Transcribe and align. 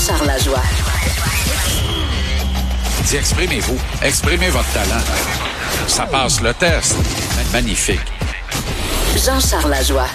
Jean-Charles 0.00 0.28
Lajoie. 0.28 0.62
Dis, 3.04 3.16
exprimez-vous. 3.16 3.78
Exprimez 4.02 4.48
votre 4.48 4.72
talent. 4.72 5.02
Ça 5.86 6.06
passe 6.06 6.40
le 6.40 6.54
test. 6.54 6.96
Magnifique. 7.52 8.00
Jean-Charles 9.14 9.70
Lajoie. 9.70 10.06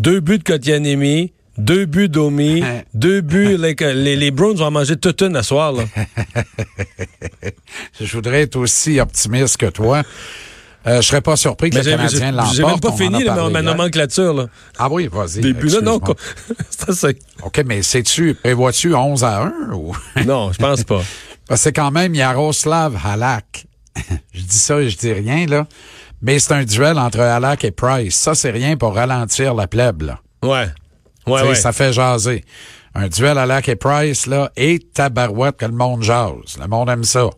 Deux 0.00 0.18
buts 0.18 0.38
de 0.38 0.42
Kotianemi, 0.42 1.32
deux 1.56 1.84
buts 1.84 2.08
d'Omi, 2.08 2.64
deux 2.94 3.20
buts. 3.20 3.56
Les, 3.56 3.76
les, 3.94 4.16
les 4.16 4.30
Browns 4.32 4.56
vont 4.56 4.66
en 4.66 4.70
manger 4.72 4.96
toute 4.96 5.22
une 5.22 5.36
à 5.36 5.44
soir. 5.44 5.72
Là. 5.72 5.84
Je 8.00 8.12
voudrais 8.12 8.42
être 8.42 8.56
aussi 8.56 8.98
optimiste 8.98 9.58
que 9.58 9.66
toi. 9.66 10.02
Euh, 10.86 11.00
je 11.00 11.08
serais 11.08 11.22
pas 11.22 11.36
surpris 11.36 11.70
que 11.70 11.76
Mais 11.76 11.82
le 11.82 11.90
Canadien 11.92 12.32
l'emporte. 12.32 12.54
J'ai 12.54 12.64
même 12.64 12.80
pas 12.80 12.92
fini 12.92 13.24
ma, 13.24 13.48
ma 13.48 13.62
nomenclature. 13.62 14.34
Là. 14.34 14.46
Ah 14.78 14.88
oui, 14.90 15.08
vas-y. 15.10 15.40
Début 15.40 15.68
là, 15.68 15.80
non. 15.80 15.98
c'est- 16.92 17.18
OK, 17.42 17.62
mais 17.64 17.82
sais-tu, 17.82 18.34
prévois-tu 18.34 18.94
11 18.94 19.24
à 19.24 19.44
1 19.44 19.72
ou? 19.72 19.96
non, 20.26 20.52
je 20.52 20.58
pense 20.58 20.84
pas. 20.84 21.02
Parce 21.48 21.60
que 21.60 21.64
c'est 21.64 21.72
quand 21.72 21.90
même 21.90 22.14
Yaroslav 22.14 22.98
Halak. 23.04 23.66
je 24.34 24.40
dis 24.42 24.58
ça 24.58 24.80
et 24.80 24.90
je 24.90 24.96
dis 24.98 25.12
rien, 25.12 25.46
là. 25.46 25.66
Mais 26.20 26.38
c'est 26.38 26.52
un 26.54 26.64
duel 26.64 26.98
entre 26.98 27.20
Halak 27.20 27.64
et 27.64 27.70
Price. 27.70 28.16
Ça, 28.16 28.34
c'est 28.34 28.50
rien 28.50 28.76
pour 28.76 28.94
ralentir 28.94 29.54
la 29.54 29.66
plèbe, 29.66 30.02
là. 30.02 30.20
Ouais. 30.42 30.68
Ouais, 31.26 31.42
ouais. 31.48 31.54
Ça 31.54 31.72
fait 31.72 31.92
jaser. 31.92 32.44
Un 32.94 33.08
duel 33.08 33.38
Halak 33.38 33.68
et 33.68 33.76
Price, 33.76 34.26
là, 34.26 34.50
et 34.56 34.78
tabarouette 34.78 35.56
que 35.56 35.66
le 35.66 35.72
monde 35.72 36.02
jase. 36.02 36.58
Le 36.60 36.66
monde 36.66 36.88
aime 36.90 37.04
ça. 37.04 37.28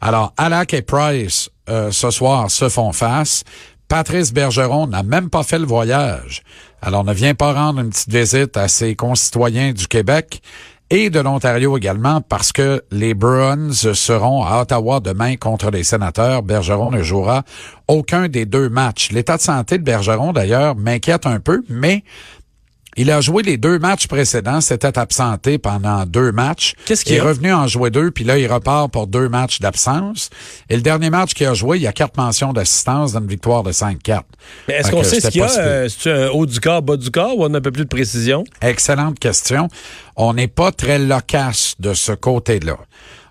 Alors, 0.00 0.32
Halak 0.36 0.74
et 0.74 0.82
Price, 0.82 1.48
euh, 1.70 1.90
ce 1.90 2.10
soir, 2.10 2.50
se 2.50 2.68
font 2.68 2.92
face. 2.92 3.44
Patrice 3.88 4.32
Bergeron 4.32 4.86
n'a 4.86 5.02
même 5.02 5.30
pas 5.30 5.42
fait 5.42 5.58
le 5.58 5.66
voyage. 5.66 6.42
Alors, 6.82 7.04
ne 7.04 7.12
vient 7.12 7.34
pas 7.34 7.52
rendre 7.52 7.80
une 7.80 7.90
petite 7.90 8.12
visite 8.12 8.56
à 8.56 8.68
ses 8.68 8.94
concitoyens 8.94 9.72
du 9.72 9.86
Québec 9.88 10.42
et 10.90 11.08
de 11.08 11.20
l'Ontario 11.20 11.76
également 11.76 12.20
parce 12.20 12.52
que 12.52 12.82
les 12.90 13.14
Bruins 13.14 13.72
seront 13.72 14.44
à 14.44 14.60
Ottawa 14.60 15.00
demain 15.00 15.36
contre 15.36 15.70
les 15.70 15.84
sénateurs. 15.84 16.42
Bergeron 16.42 16.90
ne 16.90 17.02
jouera 17.02 17.44
aucun 17.86 18.28
des 18.28 18.44
deux 18.44 18.68
matchs. 18.68 19.12
L'état 19.12 19.36
de 19.36 19.42
santé 19.42 19.78
de 19.78 19.84
Bergeron, 19.84 20.32
d'ailleurs, 20.32 20.74
m'inquiète 20.74 21.26
un 21.26 21.38
peu, 21.38 21.62
mais 21.68 22.02
il 22.96 23.10
a 23.10 23.20
joué 23.20 23.42
les 23.42 23.56
deux 23.56 23.78
matchs 23.78 24.06
précédents, 24.06 24.60
s'était 24.60 24.98
absenté 24.98 25.58
pendant 25.58 26.04
deux 26.06 26.32
matchs. 26.32 26.74
Qu'est-ce 26.84 27.04
qu'il 27.04 27.14
il 27.14 27.18
est 27.18 27.20
revenu 27.20 27.52
en 27.52 27.66
jouer 27.66 27.90
deux, 27.90 28.10
puis 28.10 28.24
là, 28.24 28.38
il 28.38 28.50
repart 28.50 28.90
pour 28.90 29.06
deux 29.06 29.28
matchs 29.28 29.60
d'absence. 29.60 30.30
Et 30.68 30.76
le 30.76 30.82
dernier 30.82 31.10
match 31.10 31.34
qu'il 31.34 31.46
a 31.46 31.54
joué, 31.54 31.78
il 31.78 31.82
y 31.82 31.86
a 31.86 31.92
quatre 31.92 32.16
mentions 32.16 32.52
d'assistance 32.52 33.12
dans 33.12 33.20
une 33.20 33.26
victoire 33.28 33.62
de 33.62 33.72
5-4. 33.72 34.22
Mais 34.68 34.74
est-ce 34.74 34.90
qu'on 34.90 35.04
sait 35.04 35.20
ce 35.20 35.28
qu'il 35.28 35.40
y 35.40 35.44
a? 35.44 35.50
euh, 35.58 35.88
un 36.06 36.28
haut 36.30 36.46
du 36.46 36.58
corps, 36.60 36.82
bas 36.82 36.96
du 36.96 37.10
corps 37.10 37.36
ou 37.38 37.44
on 37.44 37.54
a 37.54 37.58
un 37.58 37.60
peu 37.60 37.70
plus 37.70 37.84
de 37.84 37.88
précision? 37.88 38.44
Excellente 38.60 39.18
question. 39.18 39.68
On 40.16 40.34
n'est 40.34 40.48
pas 40.48 40.72
très 40.72 40.98
loquace 40.98 41.74
de 41.78 41.94
ce 41.94 42.12
côté-là. 42.12 42.76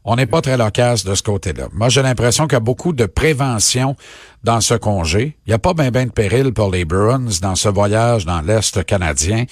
On 0.05 0.15
n'est 0.15 0.25
pas 0.25 0.41
très 0.41 0.57
loquace 0.57 1.03
de 1.03 1.13
ce 1.13 1.23
côté-là. 1.23 1.67
Moi, 1.73 1.89
j'ai 1.89 2.01
l'impression 2.01 2.45
qu'il 2.45 2.53
y 2.53 2.57
a 2.57 2.61
beaucoup 2.61 2.93
de 2.93 3.05
prévention 3.05 3.95
dans 4.43 4.61
ce 4.61 4.73
congé. 4.73 5.37
Il 5.45 5.49
n'y 5.49 5.53
a 5.53 5.59
pas 5.59 5.73
bien 5.73 5.91
ben 5.91 6.07
de 6.07 6.11
péril 6.11 6.53
pour 6.53 6.71
les 6.71 6.85
Bruins 6.85 7.27
dans 7.41 7.55
ce 7.55 7.69
voyage 7.69 8.25
dans 8.25 8.41
l'Est 8.41 8.83
canadien. 8.85 9.45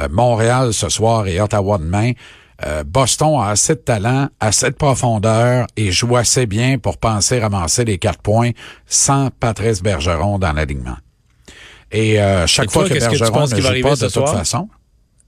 Euh, 0.00 0.08
Montréal 0.10 0.72
ce 0.72 0.88
soir 0.88 1.26
et 1.26 1.40
Ottawa 1.40 1.78
demain. 1.78 2.12
Euh, 2.64 2.84
Boston 2.84 3.40
a 3.40 3.50
assez 3.50 3.74
de 3.74 3.80
talent, 3.80 4.28
assez 4.38 4.70
de 4.70 4.74
profondeur 4.74 5.66
et 5.76 5.90
joue 5.90 6.16
assez 6.16 6.46
bien 6.46 6.78
pour 6.78 6.98
penser 6.98 7.40
ramasser 7.40 7.84
les 7.84 7.98
quatre 7.98 8.20
points 8.20 8.50
sans 8.86 9.30
Patrice 9.30 9.82
Bergeron 9.82 10.38
dans 10.38 10.52
l'alignement. 10.52 10.96
Et 11.90 12.20
euh, 12.20 12.46
chaque 12.46 12.66
Et 12.66 12.68
toi, 12.68 12.72
fois 12.72 12.88
que 12.88 12.94
qu'est-ce 12.94 13.08
que 13.08 13.14
tu 13.14 13.20
Bergeron 13.20 13.38
penses 13.40 13.52
ne 13.52 13.60
joue 13.60 13.82
pas 13.82 13.96
de 13.96 14.08
toute 14.08 14.28
façon, 14.28 14.68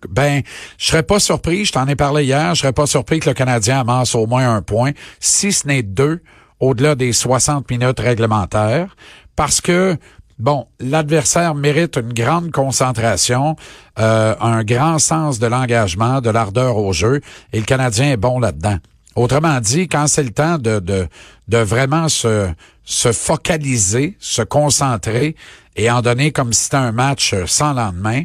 ben, 0.09 0.43
je 0.79 0.87
serais 0.87 1.03
pas 1.03 1.19
surpris, 1.19 1.65
je 1.65 1.73
t'en 1.73 1.87
ai 1.87 1.97
parlé 1.97 2.25
hier, 2.25 2.55
je 2.55 2.61
serais 2.61 2.73
pas 2.73 2.87
surpris 2.87 3.21
que 3.21 3.29
le 3.29 3.35
Canadien 3.35 3.81
amasse 3.81 4.15
au 4.15 4.27
moins 4.27 4.55
un 4.55 4.63
point, 4.63 4.93
si 5.21 5.53
ce 5.53 5.67
n'est 5.67 5.83
deux, 5.83 6.21
au-delà 6.61 6.95
des 6.95 7.13
60 7.13 7.71
minutes 7.71 8.01
réglementaires, 8.01 8.97
parce 9.37 9.61
que, 9.61 9.97
bon, 10.39 10.67
l'adversaire 10.81 11.55
mérite 11.55 11.97
une 11.97 12.13
grande 12.13 12.51
concentration, 12.51 13.57
euh, 13.99 14.35
un 14.41 14.65
grand 14.65 14.99
sens 14.99 15.39
de 15.39 15.47
l'engagement, 15.47 16.21
de 16.21 16.31
l'ardeur 16.31 16.77
au 16.77 16.93
jeu, 16.93 17.21
et 17.53 17.59
le 17.59 17.67
Canadien 17.67 18.13
est 18.13 18.17
bon 18.17 18.39
là-dedans. 18.39 18.79
Autrement 19.17 19.61
dit, 19.61 19.87
quand 19.89 20.07
c'est 20.07 20.25
le 20.25 20.33
temps 20.33 20.59
de, 20.59 20.81
de, 20.81 21.07
de 21.49 21.59
vraiment 21.59 22.09
se, 22.09 22.49
se 22.85 23.13
focaliser, 23.13 24.17
se 24.19 24.43
concentrer 24.43 25.37
et 25.77 25.91
en 25.91 26.03
donner 26.03 26.33
comme 26.33 26.53
si 26.53 26.65
c'était 26.65 26.77
un 26.77 26.93
match 26.93 27.35
sans 27.47 27.73
lendemain, 27.73 28.23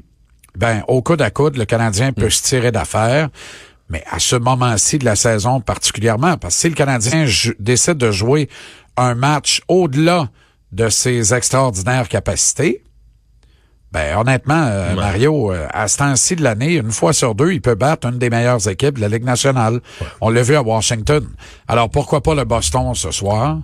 ben, 0.59 0.84
au 0.90 1.02
coude 1.02 1.22
à 1.22 1.31
coude, 1.31 1.56
le 1.56 1.64
Canadien 1.64 2.12
peut 2.12 2.30
se 2.30 2.44
tirer 2.44 2.74
d'affaire. 2.74 3.30
Mais 3.90 4.03
à 4.12 4.20
ce 4.20 4.36
moment-ci 4.36 5.00
de 5.00 5.06
la 5.06 5.16
saison 5.16 5.62
particulièrement, 5.62 6.36
parce 6.36 6.56
que 6.56 6.59
si 6.62 6.70
le 6.70 6.75
Canadien 6.75 7.25
décide 7.59 7.96
de 7.96 8.12
jouer 8.12 8.50
un 8.97 9.16
match 9.16 9.62
au-delà 9.70 10.28
de 10.74 10.90
ses 10.90 11.34
extraordinaires 11.34 12.09
capacités, 12.09 12.84
ben 13.92 14.18
honnêtement, 14.18 14.66
euh, 14.68 14.94
Mario, 14.96 15.52
euh, 15.52 15.66
à 15.74 15.88
ce 15.88 15.98
temps-ci 15.98 16.36
de 16.36 16.44
l'année, 16.44 16.74
une 16.76 16.92
fois 16.92 17.12
sur 17.12 17.34
deux, 17.34 17.54
il 17.54 17.62
peut 17.62 17.74
battre 17.76 18.08
une 18.08 18.20
des 18.20 18.30
meilleures 18.30 18.68
équipes 18.68 18.98
de 18.98 19.02
la 19.02 19.08
Ligue 19.08 19.24
nationale. 19.24 19.80
On 20.22 20.30
l'a 20.30 20.44
vu 20.44 20.56
à 20.56 20.62
Washington. 20.62 21.26
Alors 21.68 21.90
pourquoi 21.90 22.22
pas 22.22 22.36
le 22.36 22.44
Boston 22.44 22.94
ce 22.94 23.10
soir? 23.12 23.58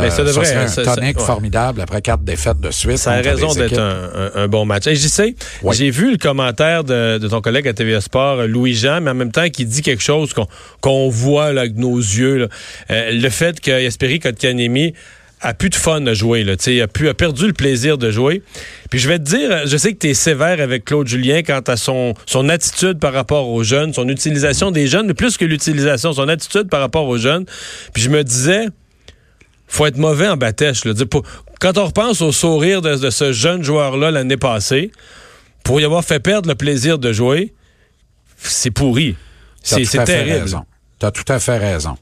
Mais 0.00 0.10
ça 0.10 0.24
devrait- 0.24 0.44
serait 0.44 0.64
un 0.64 0.66
ça- 0.66 0.84
ça- 0.84 0.94
tonic 0.96 1.18
ouais. 1.18 1.24
formidable 1.24 1.80
après 1.80 2.02
quatre 2.02 2.22
défaites 2.24 2.58
de 2.60 2.72
suite. 2.72 2.98
Ça 2.98 3.12
a 3.12 3.20
raison 3.20 3.52
d'être 3.54 3.78
un, 3.78 4.10
un- 4.34 4.42
un 4.42 4.48
bon 4.48 4.64
match. 4.64 4.88
Et 4.88 4.96
j'y 4.96 5.08
sais, 5.08 5.36
Oui. 5.62 5.76
j'ai 5.76 5.90
vu 5.90 6.10
le 6.10 6.18
commentaire 6.18 6.82
de, 6.82 7.18
de 7.18 7.28
ton 7.28 7.40
collègue 7.40 7.68
à 7.68 7.72
TVA 7.74 8.00
Sport, 8.00 8.42
Louis-Jean, 8.48 9.00
mais 9.02 9.12
en 9.12 9.14
même 9.14 9.30
temps 9.30 9.48
qui 9.50 9.64
dit 9.66 9.82
quelque 9.82 10.02
chose 10.02 10.34
qu'on 10.80 11.08
voit 11.10 11.52
là, 11.52 11.60
avec 11.60 11.76
nos 11.76 11.96
yeux. 11.96 12.38
là. 12.38 12.46
Euh, 12.90 13.10
le 13.12 13.28
fait 13.30 13.60
que 13.60 13.70
Yasperi 13.82 14.18
Kotkaniemi 14.18 14.94
a 15.44 15.54
plus 15.54 15.68
de 15.70 15.74
fun 15.74 16.04
à 16.06 16.14
jouer. 16.14 16.42
Là, 16.42 16.56
Tu 16.56 16.80
a, 16.80 16.88
plus, 16.88 17.08
a 17.08 17.14
perdu 17.14 17.46
le 17.46 17.52
plaisir 17.52 17.98
de 17.98 18.10
jouer. 18.10 18.42
Puis 18.90 18.98
je 18.98 19.08
vais 19.08 19.18
te 19.18 19.24
dire, 19.24 19.66
je 19.66 19.76
sais 19.76 19.92
que 19.92 19.98
tu 19.98 20.08
es 20.08 20.14
sévère 20.14 20.60
avec 20.60 20.84
Claude 20.84 21.06
Julien 21.06 21.42
quant 21.42 21.60
à 21.60 21.76
son, 21.76 22.14
son 22.26 22.48
attitude 22.48 22.98
par 22.98 23.12
rapport 23.12 23.48
aux 23.48 23.62
jeunes, 23.62 23.92
son 23.92 24.08
utilisation 24.08 24.70
des 24.70 24.86
jeunes, 24.86 25.06
mais 25.06 25.14
plus 25.14 25.36
que 25.36 25.44
l'utilisation, 25.44 26.12
son 26.12 26.28
attitude 26.28 26.68
par 26.68 26.80
rapport 26.80 27.06
aux 27.06 27.18
jeunes. 27.18 27.44
Puis 27.92 28.02
je 28.02 28.10
me 28.10 28.24
disais, 28.24 28.66
faut 29.68 29.86
être 29.86 29.98
mauvais 29.98 30.28
en 30.28 30.36
là. 30.36 30.94
Pour- 31.10 31.22
quand 31.60 31.78
on 31.78 31.86
repense 31.86 32.20
au 32.22 32.32
sourire 32.32 32.82
de, 32.82 32.96
de 32.96 33.10
ce 33.10 33.32
jeune 33.32 33.62
joueur-là 33.62 34.10
l'année 34.10 34.36
passée, 34.36 34.92
pour 35.62 35.80
y 35.80 35.84
avoir 35.84 36.04
fait 36.04 36.20
perdre 36.20 36.48
le 36.48 36.54
plaisir 36.54 36.98
de 36.98 37.12
jouer, 37.12 37.52
c'est 38.38 38.70
pourri. 38.70 39.16
C'est 39.62 39.84
terrible. 40.04 40.40
raison. 40.40 40.64
T'as 40.98 41.10
tout 41.10 41.24
à 41.32 41.38
fait 41.38 41.56
raison. 41.58 41.96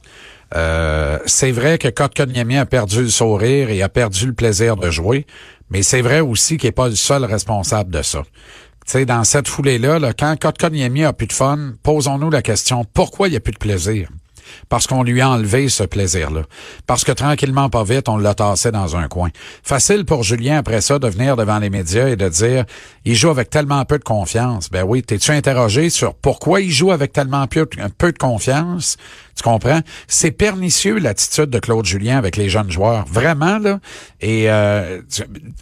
Euh, 0.55 1.19
c'est 1.27 1.51
vrai 1.51 1.79
que 1.79 1.89
Kotkaniemi 1.89 2.59
a 2.59 2.67
perdu 2.67 3.03
le 3.03 3.09
sourire 3.09 3.71
et 3.71 3.83
a 3.83 3.89
perdu 3.89 4.27
le 4.27 4.35
plaisir 4.35 4.77
de 4.77 4.91
jouer, 4.91 5.27
mais 5.71 5.83
c'est 5.83 6.03
vrai 6.03 6.21
aussi 6.21 6.59
qu'il 6.59 6.69
n'est 6.69 6.73
pas 6.73 6.89
le 6.89 6.95
seul 6.95 7.25
responsable 7.25 7.91
de 7.91 8.03
ça. 8.03 8.23
Tu 8.85 8.93
sais, 8.93 9.07
dans 9.07 9.25
cette 9.25 9.49
foulée-là, 9.49 9.99
là, 9.99 10.13
quand 10.13 10.37
Kotkaniemi 10.39 11.05
a 11.05 11.13
plus 11.13 11.29
de 11.29 11.33
fun, 11.33 11.75
posons-nous 11.83 12.31
la 12.31 12.43
question, 12.43 12.85
pourquoi 12.85 13.29
il 13.29 13.33
n'y 13.33 13.37
a 13.37 13.41
plus 13.41 13.53
de 13.53 13.59
plaisir? 13.59 14.09
Parce 14.69 14.87
qu'on 14.87 15.03
lui 15.03 15.21
a 15.21 15.31
enlevé 15.31 15.69
ce 15.69 15.85
plaisir-là. 15.85 16.43
Parce 16.87 17.05
que 17.05 17.13
tranquillement, 17.13 17.71
pas 17.71 17.85
vite, 17.85 18.09
on 18.09 18.17
l'a 18.17 18.35
tassé 18.35 18.71
dans 18.71 18.97
un 18.97 19.09
coin. 19.09 19.31
Facile 19.63 20.05
pour 20.05 20.25
Julien, 20.25 20.59
après 20.59 20.81
ça, 20.81 20.99
de 20.99 21.09
venir 21.09 21.37
devant 21.37 21.59
les 21.59 21.71
médias 21.71 22.09
et 22.09 22.17
de 22.17 22.29
dire, 22.29 22.65
il 23.05 23.15
joue 23.15 23.31
avec 23.31 23.51
tellement 23.51 23.85
peu 23.85 23.99
de 23.99 24.05
confiance. 24.05 24.69
Ben 24.71 24.85
oui, 24.85 25.03
t'es-tu 25.03 25.31
interrogé 25.31 25.91
sur 25.91 26.15
pourquoi 26.15 26.61
il 26.61 26.71
joue 26.71 26.91
avec 26.91 27.13
tellement 27.13 27.47
peu, 27.47 27.67
peu 27.99 28.13
de 28.13 28.19
confiance? 28.19 28.97
Tu 29.37 29.43
comprends? 29.43 29.81
C'est 30.09 30.31
pernicieux 30.31 30.99
l'attitude 30.99 31.47
de 31.47 31.59
Claude 31.59 31.85
Julien 31.85 32.19
avec 32.19 32.37
les 32.37 32.49
jeunes 32.49 32.71
joueurs. 32.71 33.05
Vraiment, 33.09 33.59
là. 33.59 33.81
Et 34.21 34.51
euh, 34.51 35.01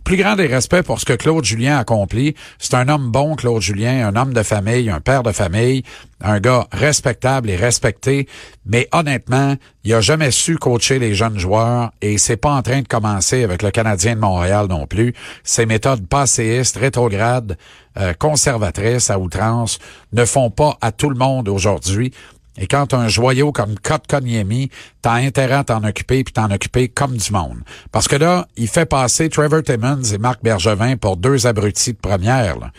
plus 0.05 0.17
grand 0.17 0.37
des 0.37 0.47
respects 0.47 0.83
pour 0.83 1.01
ce 1.01 1.05
que 1.05 1.13
Claude 1.13 1.45
Julien 1.45 1.79
accomplit. 1.79 2.35
C'est 2.59 2.75
un 2.75 2.89
homme 2.89 3.11
bon, 3.11 3.37
Claude 3.37 3.63
Julien, 3.63 4.09
un 4.09 4.17
homme 4.17 4.33
de 4.33 4.43
famille, 4.43 4.91
un 4.91 5.01
père 5.01 5.23
de 5.23 5.33
famille, 5.33 5.85
un 6.21 6.41
gars 6.41 6.67
respectable 6.73 7.49
et 7.51 7.57
respecté. 7.57 8.29
Mais 8.67 8.89
honnêtement, 8.93 9.55
il 9.85 9.95
a 9.95 10.01
jamais 10.01 10.31
su 10.31 10.59
coacher 10.59 10.99
les 10.99 11.15
jeunes 11.15 11.39
joueurs 11.39 11.93
et 12.03 12.19
c'est 12.19 12.37
pas 12.37 12.53
en 12.53 12.63
train 12.63 12.83
de 12.83 12.89
commencer 12.89 13.45
avec 13.45 13.63
le 13.63 13.71
Canadien 13.71 14.15
de 14.15 14.21
Montréal 14.21 14.67
non 14.69 14.87
plus. 14.87 15.15
Ses 15.45 15.67
méthodes 15.67 16.07
passéistes, 16.07 16.77
rétrogrades, 16.77 17.57
euh, 17.99 18.13
conservatrices 18.15 19.11
à 19.11 19.19
outrance 19.19 19.79
ne 20.13 20.25
font 20.25 20.51
pas 20.51 20.77
à 20.81 20.93
tout 20.93 21.11
le 21.11 21.17
monde 21.17 21.49
aujourd'hui. 21.49 22.13
Et 22.59 22.67
quand 22.67 22.95
un 22.95 23.09
joyau 23.09 23.53
comme 23.53 23.79
Kotkaniemi, 23.79 24.71
t'as 25.03 25.15
intérêt 25.15 25.55
à 25.55 25.65
t'en 25.65 25.85
occuper 25.85 26.25
puis 26.25 26.33
t'en 26.33 26.51
occuper 26.51 26.89
comme 26.89 27.17
du 27.17 27.33
monde. 27.33 27.59
Parce 27.93 28.09
que 28.09 28.17
là, 28.17 28.47
il 28.57 28.69
fait 28.69 28.87
passer 28.87 29.29
Trevor 29.29 29.63
Timmons 29.63 30.03
et 30.03 30.19
Marc 30.19 30.43
Bergevin 30.43 30.97
pour 30.97 31.17
deux 31.17 31.47
abrutis 31.47 31.93
de 31.93 31.99
première. 31.99 32.71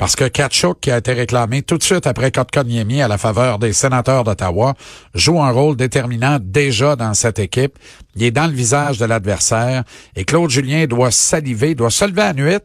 Parce 0.00 0.16
que 0.16 0.24
Kachuk, 0.24 0.80
qui 0.80 0.90
a 0.90 0.96
été 0.96 1.12
réclamé 1.12 1.60
tout 1.60 1.76
de 1.76 1.82
suite 1.82 2.06
après 2.06 2.30
Kotkaniemi 2.30 3.02
à 3.02 3.08
la 3.08 3.18
faveur 3.18 3.58
des 3.58 3.74
sénateurs 3.74 4.24
d'Ottawa, 4.24 4.74
joue 5.14 5.42
un 5.42 5.50
rôle 5.50 5.76
déterminant 5.76 6.38
déjà 6.40 6.96
dans 6.96 7.12
cette 7.12 7.38
équipe. 7.38 7.78
Il 8.16 8.22
est 8.22 8.30
dans 8.30 8.46
le 8.46 8.54
visage 8.54 8.96
de 8.96 9.04
l'adversaire 9.04 9.84
et 10.16 10.24
Claude 10.24 10.48
Julien 10.48 10.86
doit 10.86 11.10
saliver, 11.10 11.74
doit 11.74 11.90
se 11.90 12.06
lever 12.06 12.22
à 12.22 12.32
nuit, 12.32 12.56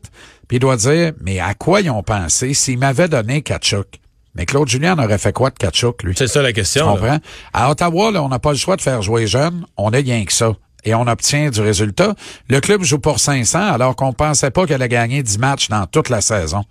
puis 0.47 0.59
doit 0.59 0.77
dire, 0.77 1.11
mais 1.19 1.41
à 1.41 1.55
quoi 1.55 1.81
ils 1.81 1.89
ont 1.89 2.03
pensé 2.03 2.53
s'ils 2.53 2.79
m'avaient 2.79 3.09
donné 3.09 3.41
Kachuk? 3.41 3.99
Mais 4.35 4.45
Claude 4.45 4.67
Julien 4.67 4.97
aurait 4.99 5.17
fait 5.17 5.33
quoi 5.33 5.49
de 5.49 5.55
Kachuk, 5.55 6.03
lui? 6.03 6.13
C'est 6.17 6.27
ça 6.27 6.41
la 6.41 6.53
question. 6.53 6.93
Tu 6.93 6.99
comprends? 6.99 7.19
À 7.53 7.71
Ottawa, 7.71 8.11
là, 8.11 8.21
on 8.23 8.29
n'a 8.29 8.39
pas 8.39 8.51
le 8.51 8.57
choix 8.57 8.75
de 8.75 8.81
faire 8.81 9.01
jouer 9.01 9.27
jeune. 9.27 9.65
On 9.77 9.91
a 9.91 9.97
rien 9.97 10.25
que 10.25 10.33
ça. 10.33 10.53
Et 10.83 10.93
on 10.93 11.07
obtient 11.07 11.49
du 11.49 11.61
résultat. 11.61 12.13
Le 12.49 12.59
club 12.59 12.83
joue 12.83 12.99
pour 12.99 13.19
500 13.19 13.59
alors 13.59 13.95
qu'on 13.95 14.13
pensait 14.13 14.51
pas 14.51 14.65
qu'elle 14.65 14.75
allait 14.75 14.89
gagner 14.89 15.23
10 15.23 15.39
matchs 15.39 15.69
dans 15.69 15.85
toute 15.87 16.09
la 16.09 16.21
saison 16.21 16.63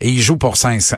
et 0.00 0.08
il 0.08 0.20
joue 0.20 0.36
pour 0.36 0.56
500 0.56 0.96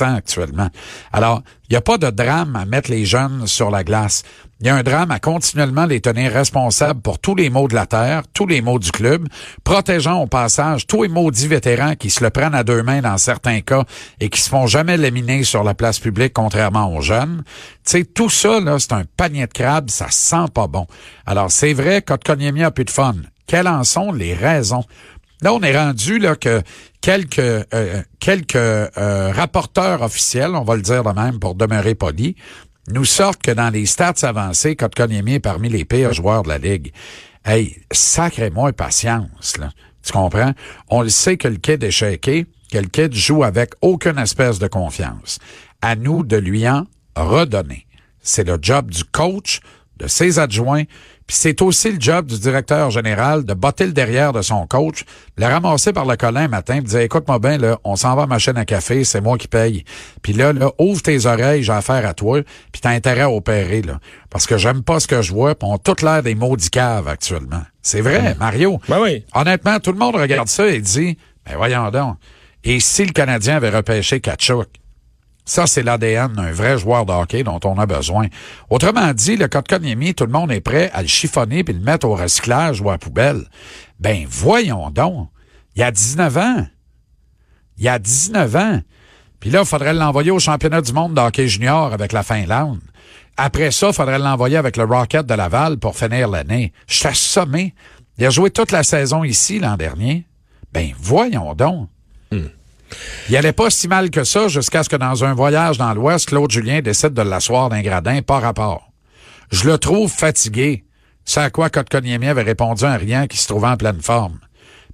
actuellement. 0.00 0.70
Alors, 1.12 1.42
il 1.68 1.72
n'y 1.72 1.76
a 1.76 1.80
pas 1.80 1.98
de 1.98 2.10
drame 2.10 2.56
à 2.56 2.64
mettre 2.64 2.90
les 2.90 3.04
jeunes 3.04 3.46
sur 3.46 3.70
la 3.70 3.84
glace. 3.84 4.22
Il 4.60 4.66
y 4.66 4.70
a 4.70 4.74
un 4.74 4.82
drame 4.82 5.10
à 5.10 5.18
continuellement 5.18 5.84
les 5.84 6.00
tenir 6.00 6.32
responsables 6.32 7.02
pour 7.02 7.18
tous 7.18 7.34
les 7.34 7.50
maux 7.50 7.68
de 7.68 7.74
la 7.74 7.84
terre, 7.84 8.22
tous 8.32 8.46
les 8.46 8.62
maux 8.62 8.78
du 8.78 8.90
club, 8.90 9.28
protégeant 9.64 10.22
au 10.22 10.26
passage 10.26 10.86
tous 10.86 11.02
les 11.02 11.10
maudits 11.10 11.46
vétérans 11.46 11.94
qui 11.94 12.08
se 12.08 12.24
le 12.24 12.30
prennent 12.30 12.54
à 12.54 12.64
deux 12.64 12.82
mains 12.82 13.02
dans 13.02 13.18
certains 13.18 13.60
cas 13.60 13.84
et 14.18 14.30
qui 14.30 14.40
se 14.40 14.48
font 14.48 14.66
jamais 14.66 14.96
laminer 14.96 15.44
sur 15.44 15.62
la 15.62 15.74
place 15.74 15.98
publique 15.98 16.32
contrairement 16.32 16.90
aux 16.96 17.02
jeunes. 17.02 17.44
Tu 17.84 17.98
sais, 17.98 18.04
tout 18.04 18.30
ça, 18.30 18.58
là, 18.58 18.78
c'est 18.78 18.94
un 18.94 19.04
panier 19.18 19.46
de 19.46 19.52
crabes, 19.52 19.90
ça 19.90 20.06
sent 20.08 20.46
pas 20.54 20.68
bon. 20.68 20.86
Alors, 21.26 21.50
c'est 21.50 21.74
vrai, 21.74 22.00
Kotkaniemi 22.00 22.62
a 22.64 22.70
plus 22.70 22.86
de 22.86 22.90
fun. 22.90 23.16
Quelles 23.46 23.68
en 23.68 23.84
sont 23.84 24.10
les 24.10 24.32
raisons? 24.32 24.84
Là, 25.42 25.52
on 25.52 25.60
est 25.60 25.76
rendu 25.76 26.18
là 26.18 26.34
que 26.34 26.62
quelques 27.02 27.38
euh, 27.38 28.02
quelques 28.20 28.56
euh, 28.56 29.32
rapporteurs 29.32 30.00
officiels, 30.00 30.52
on 30.54 30.64
va 30.64 30.76
le 30.76 30.82
dire 30.82 31.04
de 31.04 31.12
même 31.12 31.38
pour 31.38 31.54
demeurer 31.54 31.94
poli, 31.94 32.36
nous 32.88 33.04
sortent 33.04 33.42
que 33.42 33.50
dans 33.50 33.70
les 33.70 33.86
stats 33.86 34.14
avancés, 34.22 34.76
Kotkaniemi 34.76 35.34
est 35.34 35.40
parmi 35.40 35.68
les 35.68 35.84
pires 35.84 36.12
joueurs 36.12 36.42
de 36.42 36.48
la 36.48 36.58
ligue. 36.58 36.92
Hey, 37.44 37.76
sacrez-moi 37.90 38.72
patience. 38.72 39.54
Tu 40.02 40.12
comprends? 40.12 40.52
On 40.88 41.02
le 41.02 41.08
sait 41.08 41.36
que 41.36 41.48
le 41.48 41.56
kid 41.56 41.82
est 41.82 41.90
shaké, 41.90 42.46
que 42.72 42.78
le 42.78 42.88
kid 42.88 43.12
joue 43.12 43.44
avec 43.44 43.74
aucune 43.80 44.18
espèce 44.18 44.58
de 44.58 44.68
confiance. 44.68 45.38
À 45.82 45.96
nous 45.96 46.22
de 46.22 46.36
lui 46.36 46.68
en 46.68 46.86
redonner. 47.16 47.86
C'est 48.20 48.46
le 48.46 48.58
job 48.60 48.90
du 48.90 49.04
coach, 49.04 49.60
de 49.98 50.06
ses 50.06 50.38
adjoints, 50.38 50.84
puis 51.26 51.36
c'est 51.36 51.60
aussi 51.62 51.90
le 51.90 52.00
job 52.00 52.26
du 52.26 52.38
directeur 52.38 52.90
général 52.90 53.44
de 53.44 53.54
botter 53.54 53.86
le 53.86 53.92
derrière 53.92 54.32
de 54.32 54.42
son 54.42 54.66
coach, 54.66 55.04
le 55.36 55.46
ramasser 55.46 55.92
par 55.92 56.04
le 56.04 56.16
colin 56.16 56.42
un 56.42 56.48
matin, 56.48 56.80
dire 56.80 57.00
écoute-moi 57.00 57.38
bien 57.38 57.58
là, 57.58 57.78
on 57.82 57.96
s'en 57.96 58.14
va 58.14 58.22
à 58.22 58.26
ma 58.26 58.38
chaîne 58.38 58.56
à 58.56 58.64
café, 58.64 59.04
c'est 59.04 59.20
moi 59.20 59.36
qui 59.38 59.48
paye. 59.48 59.84
Puis 60.22 60.32
là, 60.32 60.52
là, 60.52 60.70
ouvre 60.78 61.02
tes 61.02 61.26
oreilles, 61.26 61.62
j'ai 61.62 61.72
affaire 61.72 62.06
à 62.06 62.14
toi, 62.14 62.42
puis 62.72 62.80
t'as 62.80 62.90
intérêt 62.90 63.22
à 63.22 63.30
opérer 63.30 63.82
là, 63.82 63.98
parce 64.30 64.46
que 64.46 64.56
j'aime 64.56 64.82
pas 64.82 65.00
ce 65.00 65.08
que 65.08 65.22
je 65.22 65.32
vois, 65.32 65.54
puis 65.54 65.68
on 65.68 65.74
a 65.74 65.78
toute 65.78 66.02
l'air 66.02 66.22
des 66.22 66.34
maudits 66.34 66.70
caves 66.70 67.08
actuellement. 67.08 67.62
C'est 67.82 68.00
vrai, 68.00 68.34
mm. 68.34 68.38
Mario? 68.38 68.80
Ben 68.88 69.00
oui. 69.00 69.24
Honnêtement, 69.34 69.80
tout 69.80 69.92
le 69.92 69.98
monde 69.98 70.16
regarde 70.16 70.48
ça 70.48 70.66
et 70.66 70.80
dit 70.80 71.18
ben 71.44 71.56
voyons 71.56 71.90
donc. 71.90 72.16
Et 72.64 72.80
si 72.80 73.04
le 73.04 73.12
Canadien 73.12 73.56
avait 73.56 73.70
repêché 73.70 74.20
Kachuk, 74.20 74.68
ça, 75.48 75.68
c'est 75.68 75.84
l'ADN 75.84 76.32
d'un 76.32 76.50
vrai 76.50 76.76
joueur 76.76 77.06
de 77.06 77.12
hockey 77.12 77.44
dont 77.44 77.60
on 77.64 77.78
a 77.78 77.86
besoin. 77.86 78.26
Autrement 78.68 79.12
dit, 79.14 79.36
le 79.36 79.46
Kotkaniemi, 79.46 80.12
tout 80.12 80.26
le 80.26 80.32
monde 80.32 80.50
est 80.50 80.60
prêt 80.60 80.90
à 80.92 81.02
le 81.02 81.08
chiffonner 81.08 81.62
puis 81.62 81.72
le 81.72 81.80
mettre 81.80 82.08
au 82.08 82.16
recyclage 82.16 82.80
ou 82.80 82.90
à 82.90 82.98
poubelle. 82.98 83.44
Ben, 84.00 84.26
voyons 84.28 84.90
donc. 84.90 85.28
Il 85.76 85.80
y 85.80 85.82
a 85.84 85.92
19 85.92 86.36
ans. 86.36 86.66
Il 87.78 87.84
y 87.84 87.88
a 87.88 88.00
19 88.00 88.56
ans. 88.56 88.80
Puis 89.38 89.50
là, 89.50 89.60
il 89.60 89.66
faudrait 89.66 89.94
l'envoyer 89.94 90.32
au 90.32 90.40
championnat 90.40 90.82
du 90.82 90.92
monde 90.92 91.14
de 91.14 91.46
junior 91.46 91.92
avec 91.92 92.12
la 92.12 92.24
Finlande. 92.24 92.80
Après 93.36 93.70
ça, 93.70 93.88
il 93.88 93.94
faudrait 93.94 94.18
l'envoyer 94.18 94.56
avec 94.56 94.76
le 94.76 94.82
Rocket 94.82 95.26
de 95.26 95.34
Laval 95.34 95.78
pour 95.78 95.94
finir 95.96 96.28
l'année. 96.28 96.72
Je 96.88 96.96
suis 96.96 97.06
assommé. 97.06 97.72
Il 98.18 98.26
a 98.26 98.30
joué 98.30 98.50
toute 98.50 98.72
la 98.72 98.82
saison 98.82 99.22
ici 99.22 99.60
l'an 99.60 99.76
dernier. 99.76 100.26
Ben, 100.72 100.92
voyons 100.98 101.54
donc. 101.54 101.88
Hmm. 102.32 102.46
Il 103.28 103.36
allait 103.36 103.52
pas 103.52 103.70
si 103.70 103.88
mal 103.88 104.10
que 104.10 104.24
ça 104.24 104.48
jusqu'à 104.48 104.82
ce 104.82 104.88
que 104.88 104.96
dans 104.96 105.24
un 105.24 105.34
voyage 105.34 105.78
dans 105.78 105.92
l'Ouest, 105.94 106.28
Claude 106.28 106.50
Julien 106.50 106.80
décide 106.80 107.12
de 107.12 107.22
l'asseoir 107.22 107.68
d'un 107.68 107.82
gradin 107.82 108.22
par 108.22 108.42
rapport. 108.42 108.92
Je 109.50 109.68
le 109.68 109.78
trouve 109.78 110.10
fatigué. 110.10 110.84
C'est 111.24 111.40
à 111.40 111.50
quoi 111.50 111.70
Kotkaniemi 111.70 112.28
avait 112.28 112.42
répondu 112.42 112.84
un 112.84 112.96
rien 112.96 113.26
qui 113.26 113.36
se 113.36 113.48
trouvait 113.48 113.68
en 113.68 113.76
pleine 113.76 114.00
forme. 114.00 114.38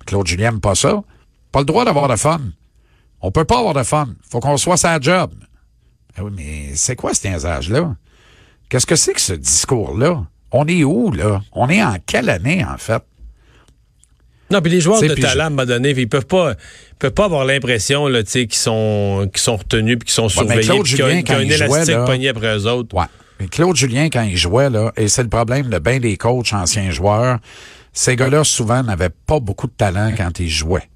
Claude 0.07 0.27
Julien 0.27 0.53
n'aime 0.53 0.61
pas 0.61 0.75
ça. 0.75 1.03
Pas 1.53 1.61
le 1.61 1.67
droit 1.67 1.85
d'avoir 1.85 2.09
de 2.09 2.17
fun. 2.17 2.41
On 3.21 3.31
peut 3.31 3.45
pas 3.45 3.59
avoir 3.59 3.75
de 3.75 3.83
fun. 3.83 4.09
Faut 4.29 4.41
qu'on 4.41 4.57
soit 4.57 4.79
sa 4.79 4.99
job. 4.99 5.33
Ah 6.17 6.25
oui, 6.25 6.33
mais 6.35 6.73
c'est 6.75 6.97
quoi 6.97 7.15
ce 7.15 7.29
niaisage-là? 7.29 7.95
Qu'est-ce 8.69 8.87
que 8.87 8.97
c'est 8.97 9.13
que 9.13 9.21
ce 9.21 9.35
discours-là? 9.35 10.25
On 10.51 10.67
est 10.67 10.85
où, 10.85 11.13
là? 11.13 11.41
On 11.53 11.69
est 11.69 11.83
en 11.83 11.97
quelle 12.07 12.31
année, 12.31 12.65
en 12.65 12.77
fait? 12.79 13.03
Non, 14.53 14.61
puis 14.61 14.71
les 14.71 14.81
joueurs 14.81 15.01
de 15.01 15.15
talent, 15.15 15.45
à 15.45 15.47
un 15.47 15.51
moment 15.51 15.65
donné, 15.65 15.91
ils 15.91 16.09
peuvent 16.09 16.27
pas, 16.27 16.55
peuvent 16.99 17.13
pas 17.13 17.25
avoir 17.25 17.45
l'impression 17.45 18.07
qu'ils 18.07 18.53
sont, 18.53 19.29
qu'ils 19.33 19.41
sont 19.41 19.57
retenus 19.57 19.99
puis 19.99 20.07
qu'ils 20.07 20.15
sont 20.15 20.29
surveillés, 20.29 20.63
Claude 20.63 20.87
Julien, 20.87 21.23
quand 21.23 21.35
un 21.35 21.41
élastique 21.41 21.97
pogné 22.07 22.29
après 22.29 22.57
eux 22.57 22.67
autres. 22.67 22.95
Ouais. 22.95 23.07
Mais 23.41 23.49
Claude 23.49 23.77
Julien, 23.77 24.09
quand 24.09 24.23
il 24.23 24.37
jouait, 24.37 24.71
là, 24.71 24.93
et 24.97 25.09
c'est 25.09 25.23
le 25.23 25.29
problème 25.29 25.69
de 25.69 25.79
bien 25.79 25.99
des 25.99 26.17
coachs 26.17 26.53
anciens 26.53 26.91
joueurs, 26.91 27.39
ces 27.93 28.15
gars-là, 28.15 28.45
souvent, 28.45 28.83
n'avaient 28.83 29.11
pas 29.11 29.41
beaucoup 29.41 29.67
de 29.67 29.73
talent 29.77 30.13
quand 30.17 30.39
ils 30.39 30.49
jouaient. 30.49 30.89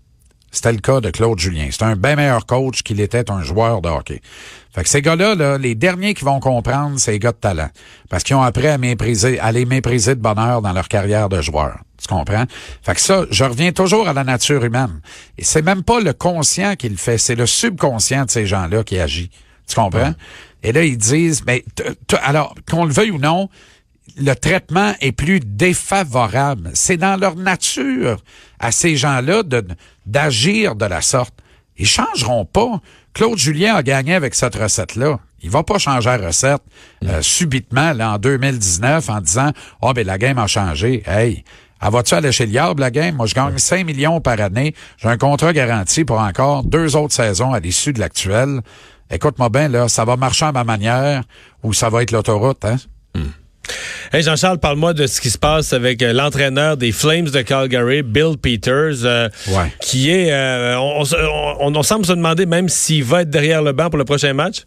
C'était 0.57 0.73
le 0.73 0.79
cas 0.79 1.03
de 1.03 1.11
Claude 1.11 1.39
Julien. 1.39 1.69
C'est 1.71 1.83
un 1.83 1.97
bien 1.97 2.17
meilleur 2.17 2.47
coach 2.47 2.83
qu'il 2.83 2.99
était 3.03 3.31
un 3.31 3.43
joueur 3.43 3.83
de 3.83 3.91
hockey. 3.91 4.23
Fait 4.75 4.83
que 4.83 4.89
ces 4.89 5.03
gars-là, 5.03 5.35
là, 5.35 5.59
les 5.59 5.75
derniers 5.75 6.15
qui 6.15 6.25
vont 6.25 6.41
comprendre, 6.41 6.99
c'est 6.99 7.13
les 7.13 7.19
gars 7.19 7.33
de 7.33 7.37
talent. 7.37 7.69
Parce 8.09 8.25
qu'ils 8.25 8.37
ont 8.37 8.43
appris 8.43 8.67
à 8.69 8.79
mépriser, 8.79 9.39
à 9.39 9.53
les 9.53 9.67
mépriser 9.67 10.15
de 10.15 10.21
bonheur 10.23 10.63
dans 10.63 10.73
leur 10.73 10.89
carrière 10.89 11.29
de 11.29 11.43
joueur. 11.43 11.81
Tu 12.01 12.09
comprends? 12.09 12.47
Fait 12.81 12.95
que 12.95 13.01
ça, 13.03 13.27
je 13.31 13.45
reviens 13.45 13.73
toujours 13.73 14.09
à 14.09 14.15
la 14.15 14.25
nature 14.25 14.65
humaine. 14.65 15.03
Et 15.37 15.45
c'est 15.45 15.61
même 15.61 15.83
pas 15.83 16.01
le 16.01 16.15
conscient 16.15 16.75
qui 16.75 16.89
le 16.89 16.97
fait, 16.97 17.19
c'est 17.19 17.35
le 17.35 17.45
subconscient 17.45 18.25
de 18.25 18.31
ces 18.31 18.47
gens-là 18.47 18.83
qui 18.83 18.99
agit. 18.99 19.31
Tu 19.69 19.75
comprends? 19.75 20.15
Et 20.63 20.73
là, 20.73 20.85
ils 20.85 20.97
disent, 20.97 21.45
mais 21.47 21.67
alors, 22.23 22.55
qu'on 22.67 22.87
le 22.87 22.95
veuille 22.95 23.11
ou 23.11 23.19
non, 23.19 23.51
le 24.17 24.35
traitement 24.35 24.95
est 25.01 25.13
plus 25.13 25.41
défavorable. 25.41 26.71
C'est 26.75 26.97
dans 26.97 27.17
leur 27.17 27.37
nature 27.37 28.19
à 28.59 28.73
ces 28.73 28.97
gens-là 28.97 29.43
d'agir 30.07 30.77
de, 30.77 30.87
la 30.87 31.03
sorte. 31.03 31.35
Ils 31.77 31.87
changeront 31.87 32.45
pas. 32.45 32.81
Claude 33.13 33.39
Julien 33.39 33.75
a 33.75 33.83
gagné 33.83 34.15
avec 34.15 34.35
cette 34.35 34.55
recette-là. 34.55 35.19
Il 35.43 35.51
va 35.51 35.63
pas 35.63 35.79
changer 35.79 36.09
la 36.09 36.29
recette 36.29 36.63
euh, 37.05 37.21
subitement 37.21 37.93
là, 37.93 38.13
en 38.13 38.19
2019 38.19 39.11
en 39.11 39.21
disant 39.21 39.51
«Oh, 39.83 39.93
ben 39.93 40.07
la 40.07 40.19
game 40.19 40.39
a 40.39 40.47
changé.» 40.47 41.03
Hey, 41.07 41.45
elle 41.83 41.93
va-tu 41.93 42.15
aller 42.15 42.33
chez 42.33 42.47
le 42.47 42.53
diable, 42.53 42.81
la 42.81 42.91
game? 42.91 43.17
Moi, 43.17 43.27
je 43.27 43.35
gagne 43.35 43.59
5 43.59 43.85
millions 43.85 44.21
par 44.21 44.41
année. 44.41 44.75
J'ai 44.97 45.09
un 45.09 45.19
contrat 45.19 45.53
garanti 45.53 46.05
pour 46.05 46.19
encore 46.19 46.65
deux 46.65 46.97
autres 46.97 47.15
saisons 47.15 47.53
à 47.53 47.61
l'issue 47.61 47.93
de 47.93 48.01
l'actuelle. 48.01 48.61
Écoute-moi 49.11 49.51
bien, 49.51 49.69
là, 49.69 49.89
ça 49.89 50.05
va 50.05 50.17
marcher 50.17 50.47
à 50.47 50.53
ma 50.53 50.65
manière 50.65 51.23
ou 51.63 51.73
ça 51.75 51.91
va 51.91 52.03
être 52.03 52.13
l'autoroute, 52.13 52.65
hein? 52.65 52.77
Hmm. 53.15 53.29
Hey 54.13 54.23
Jean-Charles, 54.23 54.59
parle-moi 54.59 54.95
de 54.95 55.07
ce 55.07 55.21
qui 55.21 55.31
se 55.31 55.39
passe 55.39 55.73
avec 55.73 56.03
euh, 56.03 56.13
l'entraîneur 56.13 56.77
des 56.77 56.93
Flames 56.93 57.29
de 57.29 57.43
Calgary, 57.43 58.03
Bill 58.03 58.39
Peters, 58.41 59.05
euh, 59.05 59.29
qui 59.81 60.11
est, 60.11 60.33
euh, 60.33 60.79
on, 60.79 61.75
on, 61.75 61.83
semble 61.83 62.07
se 62.07 62.13
demander 62.13 62.47
même 62.47 62.69
s'il 62.69 63.05
va 63.05 63.23
être 63.23 63.31
derrière 63.31 63.63
le 63.63 63.73
banc 63.73 63.91
pour 63.91 63.99
le 63.99 64.05
prochain 64.05 64.33
match. 64.33 64.63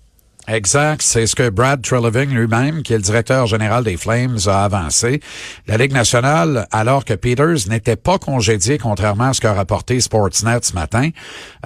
Exact, 0.51 1.03
c'est 1.03 1.27
ce 1.27 1.35
que 1.35 1.47
Brad 1.49 1.83
Treleving 1.83 2.31
lui-même, 2.31 2.81
qui 2.81 2.93
est 2.93 2.97
le 2.97 3.03
directeur 3.03 3.45
général 3.45 3.83
des 3.83 3.97
Flames, 3.97 4.39
a 4.47 4.63
avancé. 4.63 5.21
La 5.67 5.77
Ligue 5.77 5.91
nationale, 5.91 6.67
alors 6.71 7.05
que 7.05 7.13
Peters 7.13 7.69
n'était 7.69 7.95
pas 7.95 8.17
congédié, 8.17 8.79
contrairement 8.79 9.25
à 9.25 9.33
ce 9.33 9.41
qu'a 9.41 9.53
rapporté 9.53 10.01
Sportsnet 10.01 10.57
ce 10.63 10.73
matin, 10.73 11.09